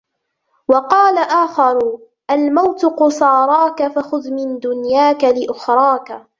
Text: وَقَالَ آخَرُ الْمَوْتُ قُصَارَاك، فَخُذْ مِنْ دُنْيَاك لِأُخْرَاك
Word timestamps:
وَقَالَ 0.67 1.17
آخَرُ 1.17 1.99
الْمَوْتُ 2.31 2.85
قُصَارَاك، 2.85 3.87
فَخُذْ 3.95 4.31
مِنْ 4.33 4.59
دُنْيَاك 4.59 5.23
لِأُخْرَاك 5.23 6.27